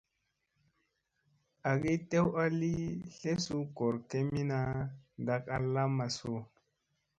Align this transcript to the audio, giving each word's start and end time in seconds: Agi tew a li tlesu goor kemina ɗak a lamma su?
Agi 1.71 1.93
tew 2.09 2.27
a 2.43 2.45
li 2.59 2.73
tlesu 3.17 3.57
goor 3.77 3.95
kemina 4.09 4.59
ɗak 5.25 5.43
a 5.55 5.57
lamma 5.73 6.05
su? 6.17 6.33